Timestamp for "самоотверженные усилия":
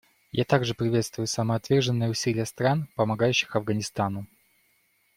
1.27-2.47